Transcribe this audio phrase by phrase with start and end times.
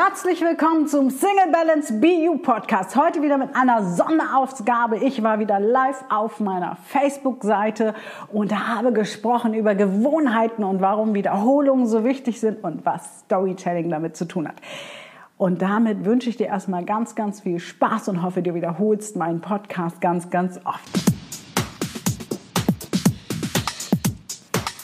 [0.00, 2.94] Herzlich willkommen zum Single Balance BU Podcast.
[2.94, 4.98] Heute wieder mit einer Sonderausgabe.
[4.98, 7.94] Ich war wieder live auf meiner Facebook-Seite
[8.32, 14.16] und habe gesprochen über Gewohnheiten und warum Wiederholungen so wichtig sind und was Storytelling damit
[14.16, 14.54] zu tun hat.
[15.36, 19.40] Und damit wünsche ich dir erstmal ganz, ganz viel Spaß und hoffe, du wiederholst meinen
[19.40, 20.88] Podcast ganz, ganz oft.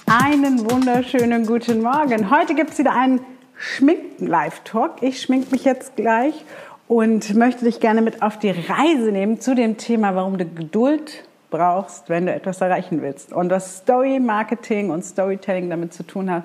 [0.06, 2.30] Einen wunderschönen guten Morgen.
[2.30, 3.20] Heute gibt es wieder einen
[3.64, 5.02] Schminken-Live-Talk.
[5.02, 6.44] Ich schmink mich jetzt gleich
[6.86, 11.24] und möchte dich gerne mit auf die Reise nehmen zu dem Thema, warum du Geduld
[11.50, 13.32] brauchst, wenn du etwas erreichen willst.
[13.32, 16.44] Und was Story-Marketing und Storytelling damit zu tun hat,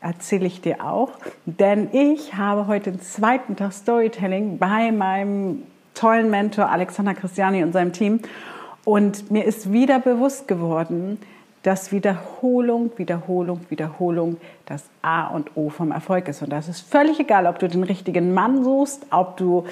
[0.00, 1.10] erzähle ich dir auch.
[1.46, 7.72] Denn ich habe heute den zweiten Tag Storytelling bei meinem tollen Mentor Alexander Christiani und
[7.72, 8.20] seinem Team.
[8.84, 11.18] Und mir ist wieder bewusst geworden,
[11.62, 16.42] dass Wiederholung, Wiederholung, Wiederholung das A und O vom Erfolg ist.
[16.42, 19.64] Und das ist völlig egal, ob du den richtigen Mann suchst, ob du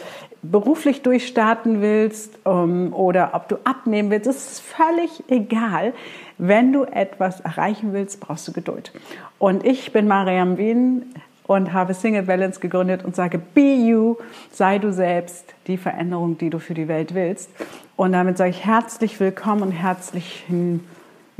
[0.42, 4.28] beruflich durchstarten willst um, oder ob du abnehmen willst.
[4.28, 5.92] Es ist völlig egal.
[6.38, 8.92] Wenn du etwas erreichen willst, brauchst du Geduld.
[9.38, 11.14] Und ich bin Mariam Wien
[11.46, 14.16] und habe Single Balance gegründet und sage, be you,
[14.52, 17.50] sei du selbst, die Veränderung, die du für die Welt willst.
[17.96, 20.84] Und damit sage ich herzlich willkommen und herzlichen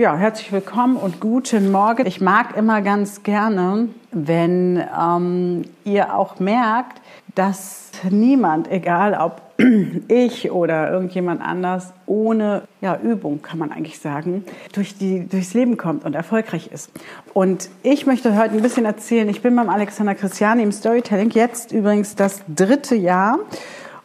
[0.01, 2.07] ja, herzlich willkommen und guten Morgen.
[2.07, 7.03] Ich mag immer ganz gerne, wenn ähm, ihr auch merkt,
[7.35, 9.43] dass niemand, egal ob
[10.09, 15.77] ich oder irgendjemand anders, ohne ja, Übung, kann man eigentlich sagen, durch die, durchs Leben
[15.77, 16.91] kommt und erfolgreich ist.
[17.35, 21.73] Und ich möchte heute ein bisschen erzählen, ich bin beim Alexander Christiani im Storytelling, jetzt
[21.73, 23.39] übrigens das dritte Jahr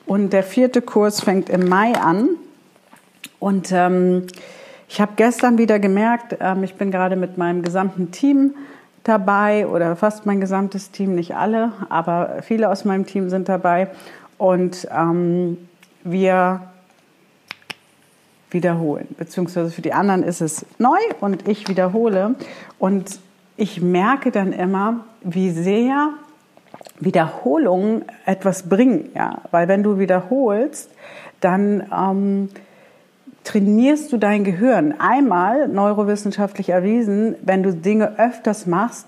[0.06, 2.32] und der vierte Kurs fängt im Mai an.
[3.40, 4.28] Und ähm,
[4.88, 8.56] ich habe gestern wieder gemerkt, ähm, ich bin gerade mit meinem gesamten Team
[9.04, 13.90] dabei oder fast mein gesamtes Team, nicht alle, aber viele aus meinem Team sind dabei.
[14.38, 15.58] Und ähm,
[16.04, 16.62] wir
[18.52, 22.36] wiederholen, beziehungsweise für die anderen ist es neu und ich wiederhole.
[22.80, 23.20] Und
[23.58, 26.10] ich merke dann immer, wie sehr
[27.00, 30.90] Wiederholungen etwas bringen, ja, weil wenn du wiederholst,
[31.42, 32.50] dann ähm,
[33.46, 34.96] trainierst du dein Gehirn.
[35.00, 39.08] Einmal, neurowissenschaftlich erwiesen, wenn du Dinge öfters machst,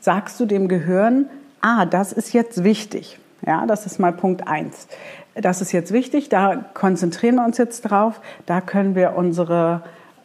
[0.00, 1.26] sagst du dem Gehirn,
[1.60, 3.18] ah, das ist jetzt wichtig.
[3.46, 4.88] Ja, das ist mal Punkt eins.
[5.34, 9.82] Das ist jetzt wichtig, da konzentrieren wir uns jetzt drauf, da können wir unsere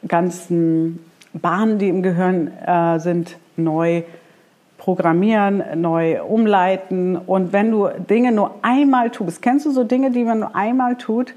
[0.08, 4.04] ganzen Bahnen, die im Gehirn äh, sind, neu
[4.78, 7.18] programmieren, neu umleiten.
[7.18, 10.96] Und wenn du Dinge nur einmal tust, kennst du so Dinge, die man nur einmal
[10.96, 11.34] tut,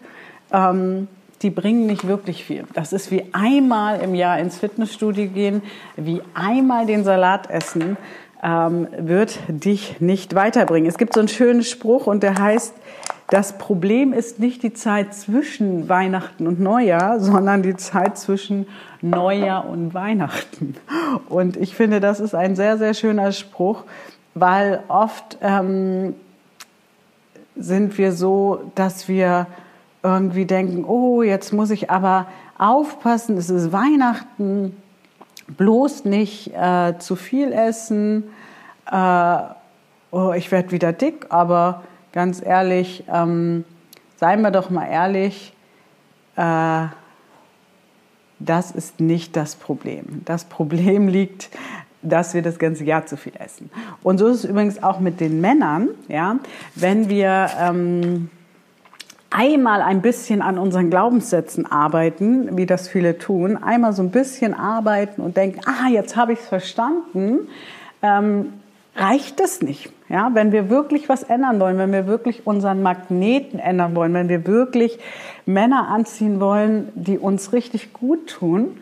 [0.52, 1.08] ähm,
[1.42, 2.64] die bringen nicht wirklich viel.
[2.74, 5.62] Das ist wie einmal im Jahr ins Fitnessstudio gehen,
[5.96, 7.96] wie einmal den Salat essen,
[8.42, 10.88] ähm, wird dich nicht weiterbringen.
[10.88, 12.74] Es gibt so einen schönen Spruch und der heißt,
[13.28, 18.66] das Problem ist nicht die Zeit zwischen Weihnachten und Neujahr, sondern die Zeit zwischen
[19.00, 20.76] Neujahr und Weihnachten.
[21.28, 23.84] Und ich finde, das ist ein sehr, sehr schöner Spruch,
[24.34, 26.14] weil oft ähm,
[27.56, 29.46] sind wir so, dass wir
[30.02, 32.26] irgendwie denken, oh, jetzt muss ich aber
[32.58, 34.76] aufpassen, es ist Weihnachten,
[35.56, 38.24] bloß nicht äh, zu viel essen,
[38.90, 39.36] äh,
[40.10, 41.82] oh, ich werde wieder dick, aber
[42.12, 43.64] ganz ehrlich, ähm,
[44.16, 45.52] seien wir doch mal ehrlich,
[46.36, 46.86] äh,
[48.38, 50.22] das ist nicht das Problem.
[50.24, 51.50] Das Problem liegt,
[52.02, 53.70] dass wir das ganze Jahr zu viel essen.
[54.02, 56.36] Und so ist es übrigens auch mit den Männern, ja,
[56.74, 58.30] wenn wir ähm,
[59.32, 64.54] einmal ein bisschen an unseren Glaubenssätzen arbeiten, wie das viele tun, einmal so ein bisschen
[64.54, 67.48] arbeiten und denken, ah, jetzt habe ich es verstanden,
[68.02, 68.52] ähm,
[68.94, 69.90] reicht es nicht.
[70.08, 74.28] Ja, wenn wir wirklich was ändern wollen, wenn wir wirklich unseren Magneten ändern wollen, wenn
[74.28, 74.98] wir wirklich
[75.46, 78.76] Männer anziehen wollen, die uns richtig gut tun,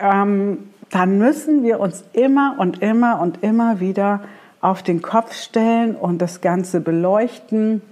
[0.00, 4.20] ähm, dann müssen wir uns immer und immer und immer wieder
[4.60, 7.82] auf den Kopf stellen und das Ganze beleuchten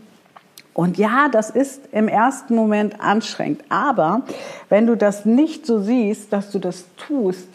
[0.75, 3.63] und ja, das ist im ersten Moment anstrengend.
[3.69, 4.23] Aber
[4.69, 7.49] wenn du das nicht so siehst, dass du das tust,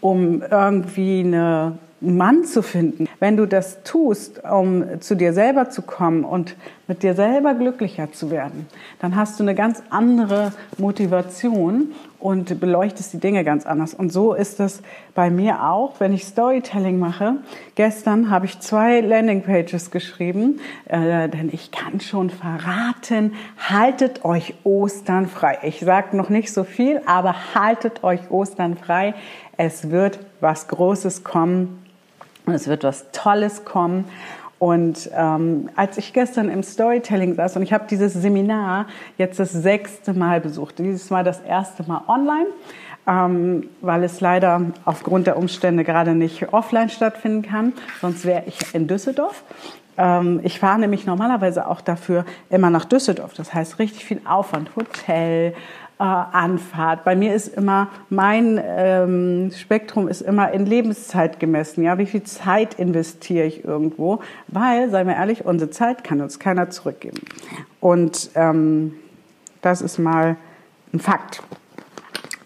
[0.00, 5.82] um irgendwie eine Mann zu finden, wenn du das tust, um zu dir selber zu
[5.82, 6.56] kommen und
[6.88, 8.66] mit dir selber glücklicher zu werden,
[9.00, 11.92] dann hast du eine ganz andere Motivation
[12.22, 13.94] und beleuchtest die Dinge ganz anders.
[13.94, 14.82] Und so ist es
[15.14, 17.36] bei mir auch, wenn ich Storytelling mache.
[17.74, 25.26] Gestern habe ich zwei Landingpages geschrieben, äh, denn ich kann schon verraten, haltet euch Ostern
[25.26, 25.58] frei.
[25.62, 29.14] Ich sage noch nicht so viel, aber haltet euch Ostern frei.
[29.56, 31.82] Es wird was Großes kommen
[32.46, 34.04] es wird was Tolles kommen.
[34.62, 38.86] Und ähm, als ich gestern im Storytelling saß und ich habe dieses Seminar
[39.18, 42.46] jetzt das sechste Mal besucht, dieses Mal das erste Mal online,
[43.08, 47.72] ähm, weil es leider aufgrund der Umstände gerade nicht offline stattfinden kann.
[48.00, 49.42] Sonst wäre ich in Düsseldorf.
[49.98, 53.34] Ähm, ich fahre nämlich normalerweise auch dafür immer nach Düsseldorf.
[53.34, 55.54] Das heißt richtig viel Aufwand, Hotel,
[56.02, 57.04] Anfahrt.
[57.04, 61.84] Bei mir ist immer mein ähm, Spektrum ist immer in Lebenszeit gemessen.
[61.84, 64.20] Ja, wie viel Zeit investiere ich irgendwo?
[64.48, 67.20] Weil, seien wir ehrlich, unsere Zeit kann uns keiner zurückgeben.
[67.80, 68.94] Und ähm,
[69.60, 70.36] das ist mal
[70.92, 71.42] ein Fakt.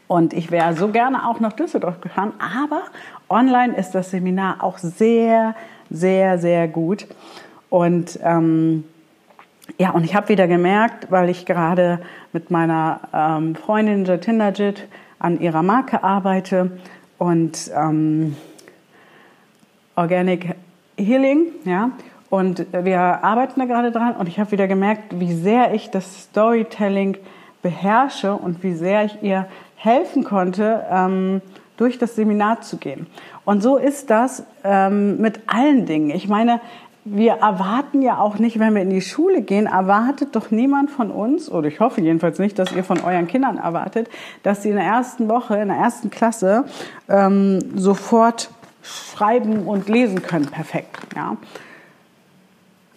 [0.07, 2.83] Und ich wäre so gerne auch nach Düsseldorf gefahren, aber
[3.29, 5.55] online ist das Seminar auch sehr,
[5.91, 7.07] sehr, sehr gut.
[7.71, 8.85] Und ähm,
[9.79, 12.01] ja, und ich habe wieder gemerkt, weil ich gerade
[12.33, 14.89] mit meiner ähm, Freundin Jatinderjit
[15.19, 16.71] an ihrer Marke arbeite
[17.19, 18.37] und ähm,
[19.95, 20.55] Organic
[20.97, 21.91] Healing, ja,
[22.31, 26.23] und wir arbeiten da gerade dran und ich habe wieder gemerkt, wie sehr ich das
[26.25, 27.19] Storytelling
[27.63, 29.47] beherrsche und wie sehr ich ihr
[29.77, 31.41] helfen konnte, ähm,
[31.77, 33.07] durch das Seminar zu gehen.
[33.45, 36.11] Und so ist das ähm, mit allen Dingen.
[36.11, 36.61] Ich meine,
[37.09, 41.11] wir erwarten ja auch nicht, wenn wir in die Schule gehen, erwartet doch niemand von
[41.11, 44.09] uns, oder ich hoffe jedenfalls nicht, dass ihr von euren Kindern erwartet,
[44.43, 46.65] dass sie in der ersten Woche, in der ersten Klasse
[47.09, 48.51] ähm, sofort
[48.83, 50.99] schreiben und lesen können, perfekt.
[51.15, 51.37] Ja.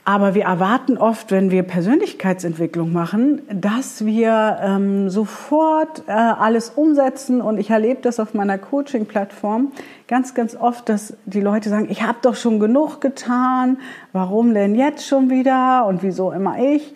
[0.10, 7.42] Aber wir erwarten oft, wenn wir Persönlichkeitsentwicklung machen, dass wir ähm, sofort äh, alles umsetzen.
[7.42, 9.72] Und ich erlebe das auf meiner Coaching-Plattform
[10.08, 13.78] ganz, ganz oft, dass die Leute sagen, ich habe doch schon genug getan,
[14.12, 16.96] warum denn jetzt schon wieder und wieso immer ich?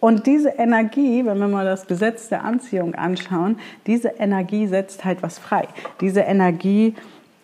[0.00, 5.22] Und diese Energie, wenn wir mal das Gesetz der Anziehung anschauen, diese Energie setzt halt
[5.22, 5.66] was frei.
[6.02, 6.94] Diese Energie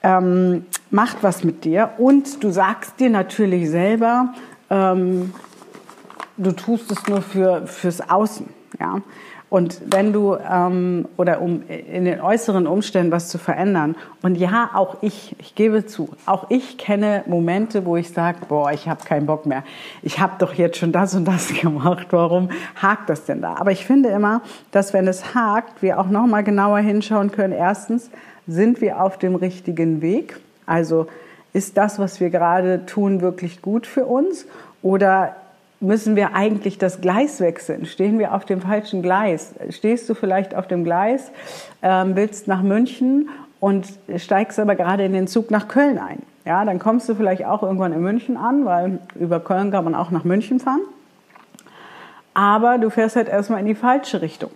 [0.02, 4.34] ähm, macht was mit dir und du sagst dir natürlich selber,
[4.70, 5.32] ähm,
[6.36, 8.48] du tust es nur für, fürs Außen.
[8.78, 9.00] Ja?
[9.48, 14.70] Und wenn du, ähm, oder um in den äußeren Umständen was zu verändern, und ja,
[14.74, 19.04] auch ich, ich gebe zu, auch ich kenne Momente, wo ich sage, boah, ich habe
[19.04, 19.62] keinen Bock mehr.
[20.02, 22.50] Ich habe doch jetzt schon das und das gemacht, warum
[22.82, 23.54] hakt das denn da?
[23.54, 24.42] Aber ich finde immer,
[24.72, 27.52] dass wenn es hakt, wir auch nochmal genauer hinschauen können.
[27.52, 28.10] Erstens,
[28.48, 30.40] sind wir auf dem richtigen Weg?
[30.66, 31.06] Also
[31.56, 34.46] ist das, was wir gerade tun, wirklich gut für uns?
[34.82, 35.36] Oder
[35.80, 37.86] müssen wir eigentlich das Gleis wechseln?
[37.86, 39.54] Stehen wir auf dem falschen Gleis?
[39.70, 41.30] Stehst du vielleicht auf dem Gleis,
[41.80, 43.86] ähm, willst nach München und
[44.18, 46.20] steigst aber gerade in den Zug nach Köln ein?
[46.44, 49.94] Ja, dann kommst du vielleicht auch irgendwann in München an, weil über Köln kann man
[49.94, 50.82] auch nach München fahren.
[52.34, 54.50] Aber du fährst halt erstmal in die falsche Richtung.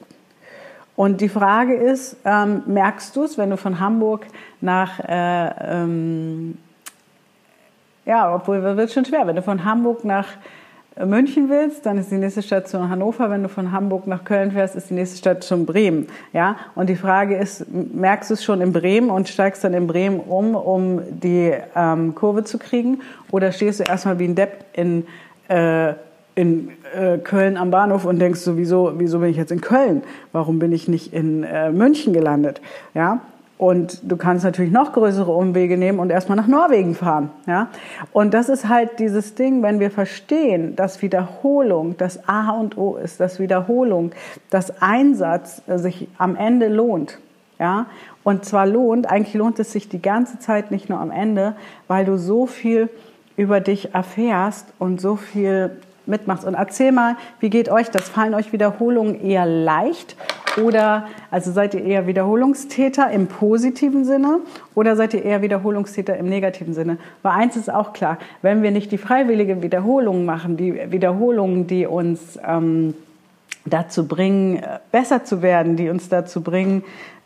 [0.96, 4.26] Und die Frage ist, ähm, merkst du es, wenn du von Hamburg
[4.60, 6.58] nach äh, ähm,
[8.10, 9.24] ja, obwohl wird schon schwer.
[9.28, 10.26] Wenn du von Hamburg nach
[10.98, 13.30] München willst, dann ist die nächste Station Hannover.
[13.30, 16.08] Wenn du von Hamburg nach Köln fährst, ist die nächste Station Bremen.
[16.32, 19.86] Ja, und die Frage ist, merkst du es schon in Bremen und steigst dann in
[19.86, 23.00] Bremen um, um die ähm, Kurve zu kriegen?
[23.30, 25.06] Oder stehst du erstmal wie ein Depp in,
[25.46, 25.94] äh,
[26.34, 30.02] in äh, Köln am Bahnhof und denkst so, wieso, wieso bin ich jetzt in Köln?
[30.32, 32.60] Warum bin ich nicht in äh, München gelandet?
[32.92, 33.20] Ja,
[33.60, 37.28] und du kannst natürlich noch größere Umwege nehmen und erstmal nach Norwegen fahren.
[37.46, 37.68] Ja?
[38.10, 42.96] Und das ist halt dieses Ding, wenn wir verstehen, dass Wiederholung das A und O
[42.96, 44.12] ist, dass Wiederholung,
[44.48, 47.18] dass Einsatz sich am Ende lohnt.
[47.58, 47.84] Ja?
[48.24, 51.54] Und zwar lohnt, eigentlich lohnt es sich die ganze Zeit, nicht nur am Ende,
[51.86, 52.88] weil du so viel
[53.36, 55.70] über dich erfährst und so viel
[56.06, 56.46] mitmachst.
[56.46, 58.08] Und erzähl mal, wie geht euch das?
[58.08, 60.16] Fallen euch Wiederholungen eher leicht
[60.56, 64.40] oder also seid ihr eher Wiederholungstäter im positiven Sinne
[64.74, 66.98] oder seid ihr eher Wiederholungstäter im negativen Sinne?
[67.22, 71.86] Weil eins ist auch klar, wenn wir nicht die freiwillige Wiederholung machen, die Wiederholungen, die
[71.86, 72.94] uns ähm,
[73.64, 76.82] dazu bringen, besser zu werden, die uns dazu bringen,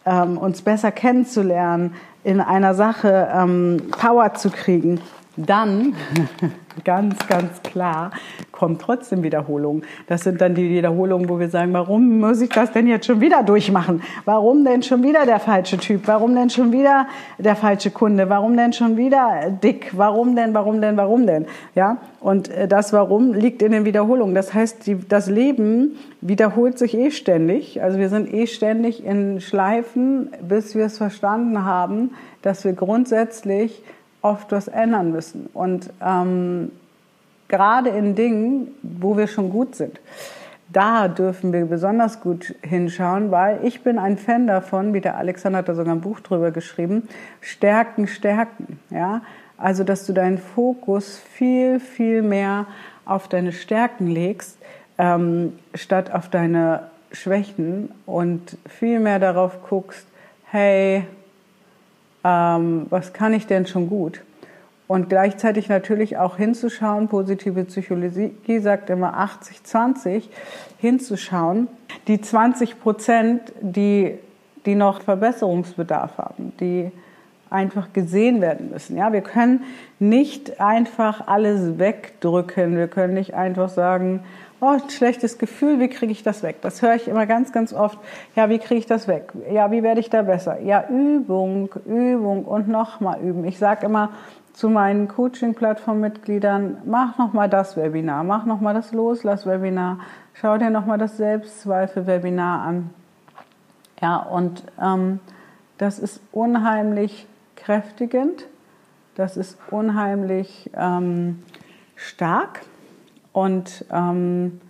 [0.07, 5.01] ähm, uns besser kennenzulernen, in einer Sache ähm, Power zu kriegen,
[5.37, 5.95] dann,
[6.85, 8.13] ganz, ganz klar,
[8.53, 9.83] kommt trotzdem Wiederholung.
[10.07, 13.21] Das sind dann die Wiederholungen, wo wir sagen, warum muss ich das denn jetzt schon
[13.21, 14.03] wieder durchmachen?
[14.25, 16.03] Warum denn schon wieder der falsche Typ?
[16.07, 17.07] Warum denn schon wieder
[17.39, 18.29] der falsche Kunde?
[18.29, 19.91] Warum denn schon wieder dick?
[19.93, 21.47] Warum denn, warum denn, warum denn?
[21.75, 21.99] Ja?
[22.21, 24.35] Und äh, das Warum liegt in den Wiederholungen.
[24.35, 27.83] Das heißt, die, das Leben wiederholt sich eh ständig.
[27.83, 32.13] Also wir sind eh ständig in Schleifen, bis wir es verstanden haben,
[32.43, 33.83] dass wir grundsätzlich
[34.25, 35.51] oft was ändern müssen.
[35.53, 36.73] Und ähm,
[37.47, 40.01] gerade in Dingen, wo wir schon gut sind,
[40.73, 45.59] da dürfen wir besonders gut hinschauen, weil ich bin ein Fan davon, wie der Alexander
[45.59, 47.07] hat da sogar ein Buch drüber geschrieben,
[47.43, 48.81] Stärken, Stärken.
[48.91, 49.21] Ja?
[49.59, 52.67] Also, dass du deinen Fokus viel, viel mehr
[53.05, 54.57] auf deine Stärken legst,
[54.97, 60.07] ähm, statt auf deine Schwächen und viel mehr darauf guckst,
[60.51, 61.05] hey,
[62.25, 64.23] ähm, was kann ich denn schon gut?
[64.87, 70.25] Und gleichzeitig natürlich auch hinzuschauen, positive Psychologie sagt immer 80-20,
[70.79, 71.69] hinzuschauen,
[72.07, 74.19] die 20 Prozent, die,
[74.67, 76.91] die noch Verbesserungsbedarf haben, die
[77.49, 78.97] einfach gesehen werden müssen.
[78.99, 79.63] Ja, wir können
[79.99, 82.77] nicht einfach alles wegdrücken.
[82.77, 84.21] Wir können nicht einfach sagen,
[84.65, 86.57] oh, schlechtes Gefühl, wie kriege ich das weg?
[86.63, 87.99] Das höre ich immer ganz, ganz oft.
[88.35, 89.33] Ja, wie kriege ich das weg?
[89.51, 90.61] Ja, wie werde ich da besser?
[90.61, 93.45] Ja, Übung, Übung und nochmal üben.
[93.45, 94.11] Ich sage immer
[94.55, 99.99] zu meinen Coaching-Plattform-Mitgliedern, mach nochmal das Webinar, mach nochmal das Loslass-Webinar,
[100.35, 102.91] schau dir nochmal das Selbstzweifel-Webinar an.
[104.01, 105.19] Ja, und ähm,
[105.79, 108.47] das ist unheimlich kräftigend,
[109.17, 111.43] das ist unheimlich ähm,
[111.97, 112.61] stark
[113.35, 114.61] und ähm,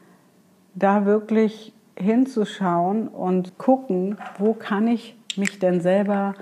[0.75, 6.35] da wirklich hinzuschauen und gucken, wo kann ich mich denn selber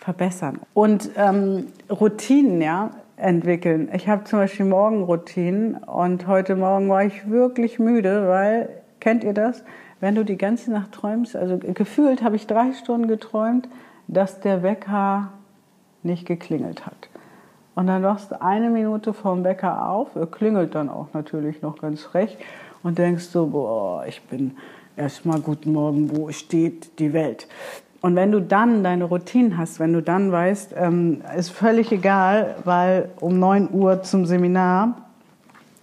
[0.00, 0.60] verbessern.
[0.72, 3.90] Und ähm, Routinen, ja, entwickeln.
[3.92, 8.68] Ich habe zum Beispiel Morgenroutinen und heute Morgen war ich wirklich müde, weil,
[9.00, 9.64] kennt ihr das?
[10.00, 13.68] Wenn du die ganze Nacht träumst, also gefühlt habe ich drei Stunden geträumt,
[14.06, 15.32] dass der Wecker
[16.02, 17.08] nicht geklingelt hat.
[17.76, 22.14] Und dann wachst du eine Minute vorm Wecker auf, klingelt dann auch natürlich noch ganz
[22.14, 22.38] recht
[22.82, 24.56] und denkst so, boah, ich bin
[24.96, 27.46] erstmal guten Morgen, wo steht die Welt?
[28.00, 32.56] Und wenn du dann deine Routinen hast, wenn du dann weißt, ähm, ist völlig egal,
[32.64, 34.94] weil um 9 Uhr zum Seminar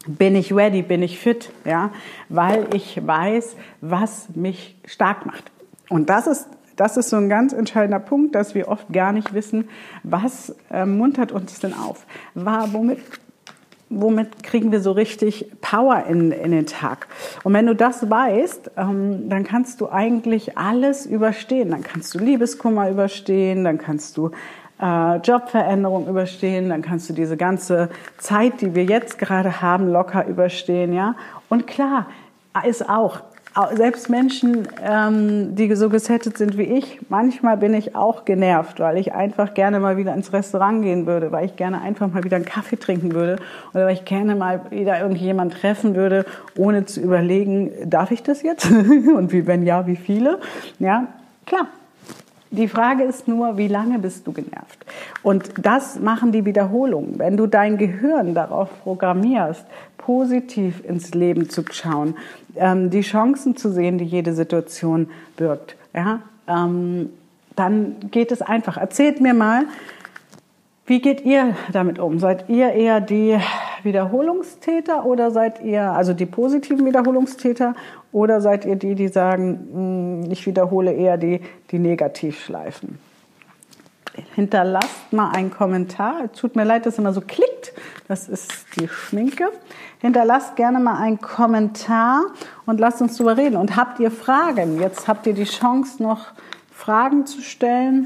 [0.08, 1.92] bin ich ready, bin ich fit, ja,
[2.28, 5.52] weil ich weiß, was mich stark macht.
[5.90, 9.34] Und das ist das ist so ein ganz entscheidender Punkt, dass wir oft gar nicht
[9.34, 9.70] wissen,
[10.04, 12.06] was äh, muntert uns denn auf?
[12.34, 13.00] War, womit,
[13.90, 17.08] womit kriegen wir so richtig Power in, in den Tag?
[17.44, 21.72] Und wenn du das weißt, ähm, dann kannst du eigentlich alles überstehen.
[21.72, 24.32] Dann kannst du Liebeskummer überstehen, dann kannst du
[24.82, 30.26] äh, Jobveränderung überstehen, dann kannst du diese ganze Zeit, die wir jetzt gerade haben, locker
[30.28, 31.16] überstehen, ja.
[31.50, 32.08] Und klar,
[32.66, 33.22] ist auch
[33.76, 38.98] selbst Menschen, ähm, die so gesettet sind wie ich, manchmal bin ich auch genervt, weil
[38.98, 42.38] ich einfach gerne mal wieder ins Restaurant gehen würde, weil ich gerne einfach mal wieder
[42.38, 43.38] einen Kaffee trinken würde
[43.74, 46.26] oder weil ich gerne mal wieder irgendjemand treffen würde,
[46.58, 48.72] ohne zu überlegen, darf ich das jetzt?
[48.72, 50.40] Und wie, wenn ja, wie viele?
[50.80, 51.08] Ja,
[51.46, 51.68] klar.
[52.54, 54.86] Die Frage ist nur, wie lange bist du genervt?
[55.24, 57.18] Und das machen die Wiederholungen.
[57.18, 59.66] Wenn du dein Gehirn darauf programmierst,
[59.98, 62.16] positiv ins Leben zu schauen,
[62.56, 67.10] ähm, die Chancen zu sehen, die jede Situation birgt, ja, ähm,
[67.56, 68.78] dann geht es einfach.
[68.78, 69.66] Erzählt mir mal,
[70.86, 72.20] wie geht ihr damit um?
[72.20, 73.40] Seid ihr eher die
[73.84, 77.76] Wiederholungstäter oder seid ihr, also die positiven Wiederholungstäter,
[78.12, 83.00] oder seid ihr die, die sagen, hm, ich wiederhole eher die, die Negativschleifen?
[84.36, 86.32] Hinterlasst mal einen Kommentar.
[86.34, 87.74] Tut mir leid, dass immer so klickt.
[88.08, 89.46] Das ist die Schminke.
[90.02, 92.22] Hinterlasst gerne mal einen Kommentar
[92.68, 93.56] und lasst uns drüber reden.
[93.56, 94.80] Und habt ihr Fragen?
[94.80, 96.28] Jetzt habt ihr die Chance, noch
[96.72, 98.06] Fragen zu stellen.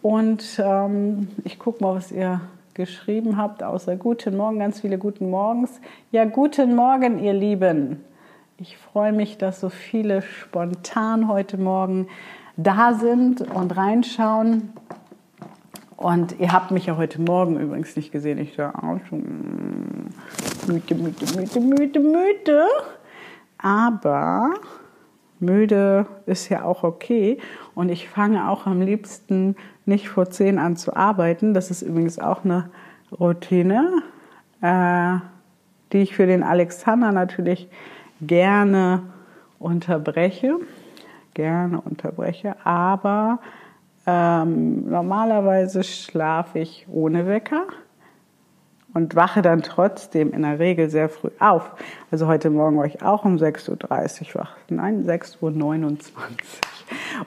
[0.00, 2.40] Und ähm, ich gucke mal, was ihr
[2.78, 5.80] geschrieben habt, außer Guten Morgen, ganz viele Guten Morgens.
[6.12, 8.04] Ja, guten Morgen, ihr Lieben.
[8.56, 12.06] Ich freue mich, dass so viele spontan heute Morgen
[12.56, 14.72] da sind und reinschauen.
[15.96, 18.38] Und ihr habt mich ja heute Morgen übrigens nicht gesehen.
[18.38, 20.10] Ich war auch schon
[20.68, 22.62] müde, müde, müde, müde, müde.
[23.58, 24.54] Aber
[25.40, 27.38] müde ist ja auch okay.
[27.74, 31.54] Und ich fange auch am liebsten nicht vor zehn an zu arbeiten.
[31.54, 32.70] Das ist übrigens auch eine
[33.18, 34.02] Routine,
[34.60, 35.16] äh,
[35.92, 37.68] die ich für den Alexander natürlich
[38.20, 39.02] gerne
[39.58, 40.56] unterbreche.
[41.34, 42.56] Gerne unterbreche.
[42.64, 43.38] Aber
[44.06, 47.66] ähm, normalerweise schlafe ich ohne Wecker
[48.94, 51.72] und wache dann trotzdem in der Regel sehr früh auf.
[52.10, 54.56] Also heute Morgen war ich auch um 6.30 Uhr wach.
[54.68, 55.98] Nein, 6.29 Uhr.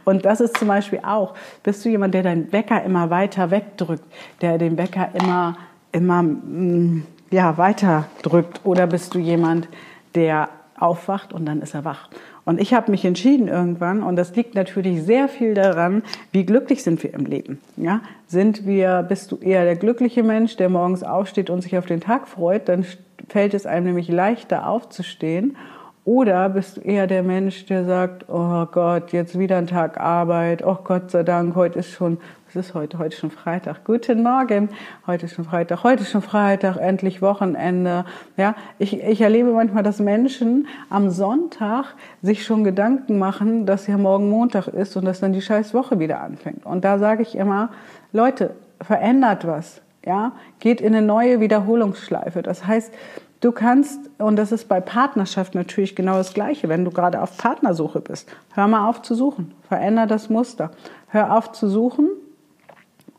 [0.06, 4.04] Und das ist zum Beispiel auch, bist du jemand, der deinen Wecker immer weiter wegdrückt,
[4.42, 5.58] der den Wecker immer,
[5.92, 8.62] immer mm, ja, weiter drückt?
[8.66, 9.68] Oder bist du jemand,
[10.16, 10.50] der
[10.80, 12.10] aufwacht und dann ist er wach?
[12.44, 16.84] Und ich habe mich entschieden irgendwann, und das liegt natürlich sehr viel daran, wie glücklich
[16.84, 17.60] sind wir im Leben.
[17.78, 18.02] Ja?
[18.28, 22.02] Sind wir, bist du eher der glückliche Mensch, der morgens aufsteht und sich auf den
[22.02, 22.86] Tag freut, dann
[23.30, 25.56] fällt es einem nämlich leichter aufzustehen
[26.04, 30.66] Oder bist du eher der Mensch, der sagt, oh Gott, jetzt wieder ein Tag Arbeit,
[30.66, 32.18] oh Gott sei Dank, heute ist schon,
[32.54, 32.98] was ist heute?
[32.98, 33.86] Heute schon Freitag.
[33.86, 34.70] Guten Morgen,
[35.08, 38.04] heute schon Freitag, heute schon Freitag, endlich Wochenende.
[38.36, 43.98] Ja, ich, ich erlebe manchmal, dass Menschen am Sonntag sich schon Gedanken machen, dass ja
[43.98, 46.66] morgen Montag ist und dass dann die scheiß Woche wieder anfängt.
[46.66, 47.70] Und da sage ich immer,
[48.12, 49.82] Leute, verändert was.
[50.06, 52.42] Ja, geht in eine neue Wiederholungsschleife.
[52.42, 52.92] Das heißt,
[53.40, 57.38] Du kannst, und das ist bei Partnerschaft natürlich genau das Gleiche, wenn du gerade auf
[57.38, 60.70] Partnersuche bist, hör mal auf zu suchen, veränder das Muster.
[61.08, 62.08] Hör auf zu suchen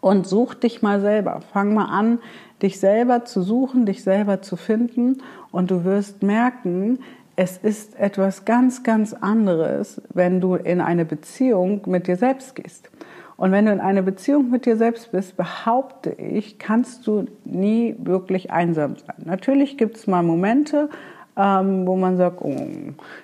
[0.02, 1.40] und such dich mal selber.
[1.52, 2.18] Fang mal an,
[2.60, 6.98] dich selber zu suchen, dich selber zu finden und du wirst merken,
[7.36, 12.90] es ist etwas ganz, ganz anderes, wenn du in eine Beziehung mit dir selbst gehst.
[13.36, 17.96] Und wenn du in einer Beziehung mit dir selbst bist, behaupte ich, kannst du nie
[17.98, 19.16] wirklich einsam sein.
[19.24, 20.90] Natürlich gibt es mal Momente,
[21.36, 22.54] ähm, wo man sagt, oh,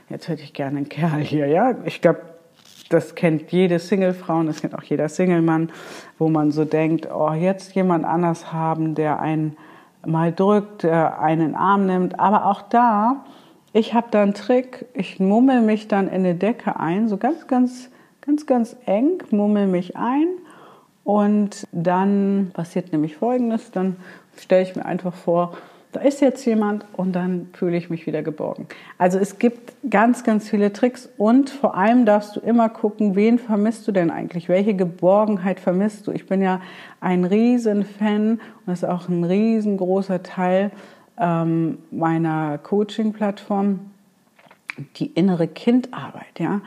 [0.09, 1.47] jetzt hätte ich gerne einen Kerl hier.
[1.49, 2.21] Ja, ich glaube,
[2.89, 5.71] das kennt jede Single-Frau und das kennt auch jeder Single-Mann,
[6.19, 9.57] wo man so denkt, oh, jetzt jemand anders haben, der einen
[10.07, 12.19] mal drückt, der einen Arm nimmt.
[12.19, 13.25] Aber auch da,
[13.73, 17.47] ich habe da einen Trick, ich mummel mich dann in eine Decke ein, so ganz,
[17.47, 17.91] ganz
[18.29, 20.27] ganz, ganz eng, mummel mich ein.
[21.03, 23.97] Und dann passiert nämlich Folgendes, dann
[24.37, 25.57] stelle ich mir einfach vor,
[25.93, 28.67] da ist jetzt jemand und dann fühle ich mich wieder geborgen.
[28.99, 33.39] Also es gibt ganz, ganz viele Tricks und vor allem darfst du immer gucken, wen
[33.39, 34.49] vermisst du denn eigentlich?
[34.49, 36.13] Welche Geborgenheit vermisst du?
[36.13, 36.61] Ich bin ja
[37.01, 40.71] ein riesen Fan und das ist auch ein riesengroßer Teil
[41.19, 43.81] ähm, meiner Coaching-Plattform,
[44.97, 46.61] die innere Kindarbeit, ja.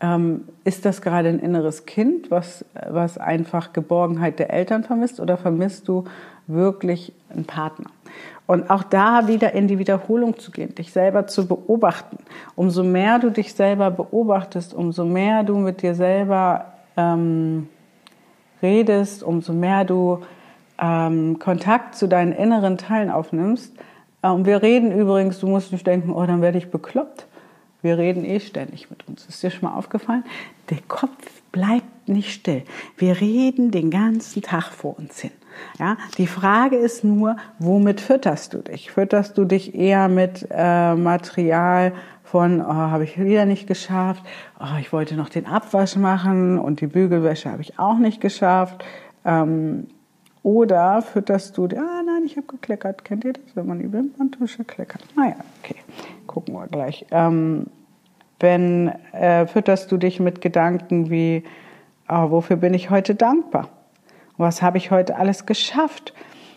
[0.00, 5.36] Ähm, ist das gerade ein inneres Kind, was, was einfach Geborgenheit der Eltern vermisst oder
[5.36, 6.04] vermisst du
[6.46, 7.90] wirklich einen Partner?
[8.46, 12.16] Und auch da wieder in die Wiederholung zu gehen, dich selber zu beobachten.
[12.56, 17.68] Umso mehr du dich selber beobachtest, umso mehr du mit dir selber ähm,
[18.62, 20.22] redest, umso mehr du
[20.78, 23.74] ähm, Kontakt zu deinen inneren Teilen aufnimmst.
[24.22, 27.26] Und wir reden übrigens, du musst nicht denken, oh, dann werde ich bekloppt.
[27.82, 29.26] Wir reden eh ständig mit uns.
[29.26, 30.24] Ist dir schon mal aufgefallen?
[30.70, 32.62] Der Kopf bleibt nicht still.
[32.96, 35.30] Wir reden den ganzen Tag vor uns hin.
[35.78, 38.90] Ja, die Frage ist nur, womit fütterst du dich?
[38.90, 41.92] Fütterst du dich eher mit äh, Material
[42.24, 44.22] von, oh, habe ich wieder nicht geschafft,
[44.60, 48.84] oh, ich wollte noch den Abwasch machen und die Bügelwäsche habe ich auch nicht geschafft.
[49.24, 49.86] Ähm,
[50.42, 53.04] oder fütterst du, ah nein, ich habe gekleckert.
[53.04, 55.04] Kennt ihr das, wenn man die Wimperntusche kleckert?
[55.16, 55.76] Naja, okay,
[56.26, 57.06] gucken wir gleich.
[57.10, 57.66] Ähm,
[58.40, 61.44] wenn äh, fütterst du dich mit Gedanken wie,
[62.08, 63.68] oh, wofür bin ich heute dankbar?
[64.38, 66.14] Was habe ich heute alles geschafft?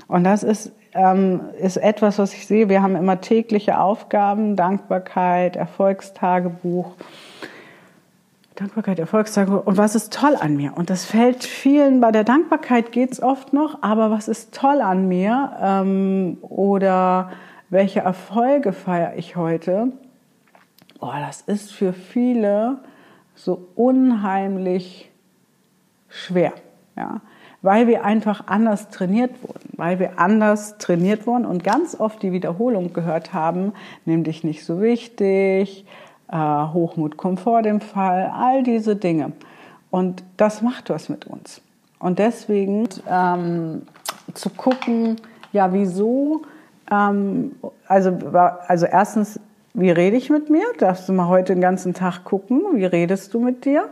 [0.07, 2.69] Und das ist, ähm, ist etwas, was ich sehe.
[2.69, 6.93] Wir haben immer tägliche Aufgaben, Dankbarkeit, Erfolgstagebuch.
[8.55, 9.65] Dankbarkeit, Erfolgstagebuch.
[9.65, 10.77] Und was ist toll an mir?
[10.77, 14.79] Und das fällt vielen, bei der Dankbarkeit geht es oft noch, aber was ist toll
[14.79, 15.51] an mir?
[15.61, 17.31] Ähm, oder
[17.69, 19.91] welche Erfolge feiere ich heute?
[21.01, 22.77] oh, das ist für viele
[23.35, 25.11] so unheimlich
[26.07, 26.53] schwer,
[26.95, 27.21] ja,
[27.61, 32.31] weil wir einfach anders trainiert wurden, weil wir anders trainiert wurden und ganz oft die
[32.31, 33.73] Wiederholung gehört haben,
[34.05, 35.85] nimm dich nicht so wichtig,
[36.31, 39.33] äh, Hochmut kommt vor dem Fall, all diese Dinge.
[39.89, 41.61] Und das macht was mit uns.
[41.99, 43.83] Und deswegen ähm,
[44.33, 45.17] zu gucken,
[45.51, 46.43] ja, wieso,
[46.89, 47.55] ähm,
[47.87, 48.17] also,
[48.67, 49.39] also erstens
[49.73, 50.65] wie rede ich mit mir?
[50.79, 53.87] Darfst du mal heute den ganzen Tag gucken, wie redest du mit dir?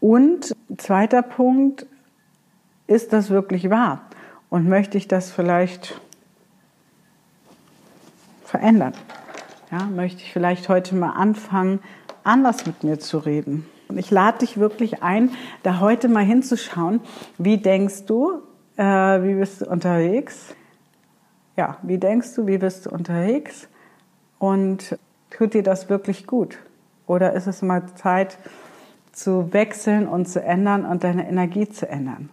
[0.00, 1.86] Und zweiter Punkt,
[2.88, 4.00] ist das wirklich wahr?
[4.50, 6.00] Und möchte ich das vielleicht
[8.44, 8.94] verändern?
[9.70, 11.80] Ja, möchte ich vielleicht heute mal anfangen,
[12.24, 13.66] anders mit mir zu reden?
[13.88, 15.30] Und ich lade dich wirklich ein,
[15.62, 17.00] da heute mal hinzuschauen,
[17.36, 18.42] wie denkst du,
[18.76, 20.54] äh, wie bist du unterwegs?
[21.56, 23.68] Ja, wie denkst du, wie bist du unterwegs?
[24.38, 24.98] Und
[25.30, 26.58] tut dir das wirklich gut?
[27.06, 28.38] Oder ist es mal Zeit
[29.12, 32.30] zu wechseln und zu ändern und deine Energie zu ändern?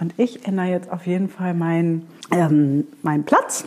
[0.00, 3.64] Und ich ändere jetzt auf jeden Fall meinen, ähm, meinen Platz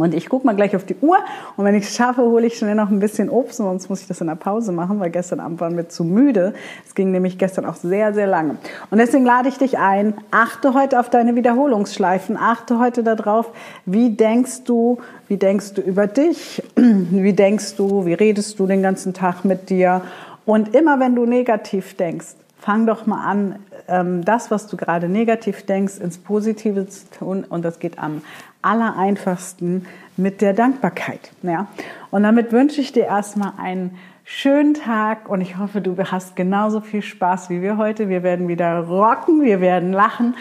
[0.00, 1.18] und ich gucke mal gleich auf die Uhr
[1.58, 4.06] und wenn ich es schaffe, hole ich schnell noch ein bisschen Obst, sonst muss ich
[4.06, 6.54] das in der Pause machen, weil gestern Abend waren wir zu müde.
[6.86, 8.56] Es ging nämlich gestern auch sehr, sehr lange.
[8.90, 13.50] Und deswegen lade ich dich ein, achte heute auf deine Wiederholungsschleifen, achte heute darauf,
[13.84, 18.82] wie denkst du, wie denkst du über dich, wie denkst du, wie redest du den
[18.82, 20.00] ganzen Tag mit dir.
[20.46, 23.56] Und immer wenn du negativ denkst, fang doch mal an,
[23.90, 27.44] ähm, das, was du gerade negativ denkst, ins Positive zu tun.
[27.48, 28.22] Und das geht am
[28.62, 31.32] aller einfachsten mit der Dankbarkeit.
[31.42, 31.68] Ja?
[32.10, 36.80] Und damit wünsche ich dir erstmal einen schönen Tag und ich hoffe, du hast genauso
[36.80, 38.08] viel Spaß wie wir heute.
[38.08, 40.36] Wir werden wieder rocken, wir werden lachen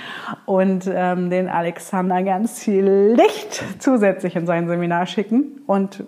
[0.45, 5.61] und ähm, den Alexander ganz viel Licht zusätzlich in sein Seminar schicken.
[5.65, 6.03] Und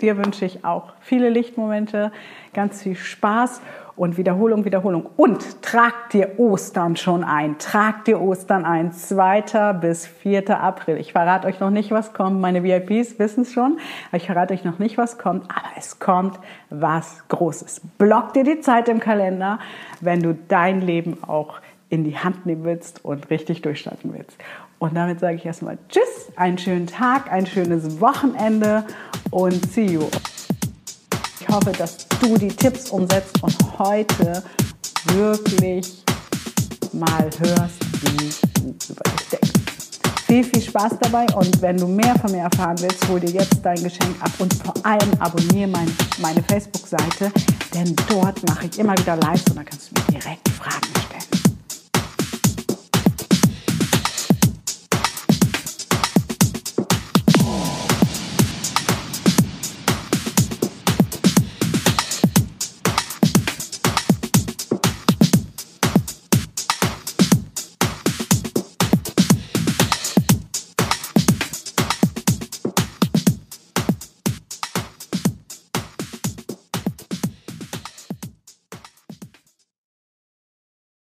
[0.00, 2.10] dir wünsche ich auch viele Lichtmomente,
[2.54, 3.60] ganz viel Spaß
[3.96, 5.08] und Wiederholung, Wiederholung.
[5.16, 7.58] Und trag dir Ostern schon ein.
[7.58, 8.92] Trag dir Ostern ein.
[8.92, 9.72] 2.
[9.80, 10.60] bis 4.
[10.60, 10.98] April.
[10.98, 12.40] Ich verrate euch noch nicht, was kommt.
[12.40, 13.78] Meine VIPs wissen es schon.
[14.12, 15.44] Ich verrate euch noch nicht, was kommt.
[15.44, 17.80] Aber es kommt was Großes.
[17.96, 19.58] Block dir die Zeit im Kalender,
[20.00, 24.36] wenn du dein Leben auch in die Hand nehmen willst und richtig durchstarten willst.
[24.78, 28.84] Und damit sage ich erstmal Tschüss, einen schönen Tag, ein schönes Wochenende
[29.30, 30.02] und see you.
[31.48, 34.42] Ich hoffe, dass du die Tipps umsetzt und heute
[35.12, 36.02] wirklich
[36.92, 39.50] mal hörst, wie du über dich denkst.
[40.26, 43.60] Viel, viel Spaß dabei und wenn du mehr von mir erfahren willst, hol dir jetzt
[43.62, 47.30] dein Geschenk ab und vor allem abonniere mein, meine Facebook-Seite,
[47.72, 50.95] denn dort mache ich immer wieder Lives und da kannst du mir direkt Fragen.